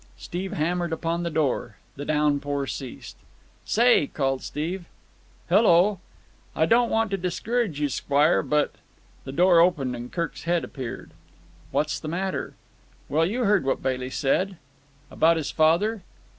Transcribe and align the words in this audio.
Steve 0.17 0.53
hammered 0.53 0.91
upon 0.91 1.21
the 1.21 1.29
door. 1.29 1.77
The 1.95 2.05
downpour 2.05 2.65
ceased. 2.65 3.15
"Say!" 3.65 4.07
called 4.07 4.41
Steve. 4.41 4.85
"Hello?" 5.47 5.99
"I 6.55 6.65
don't 6.65 6.89
want 6.89 7.11
to 7.11 7.17
discourage 7.17 7.79
you, 7.79 7.87
squire, 7.87 8.41
but——" 8.41 8.71
The 9.25 9.31
door 9.31 9.59
opened 9.59 9.95
and 9.95 10.11
Kirk's 10.11 10.45
head 10.45 10.63
appeared. 10.63 11.11
"What's 11.69 11.99
the 11.99 12.07
matter?" 12.07 12.55
"Well, 13.09 13.27
you 13.27 13.43
heard 13.43 13.63
what 13.63 13.83
Bailey 13.83 14.09
said?" 14.09 14.57
"About 15.11 15.37
his 15.37 15.51
father?" 15.51 16.01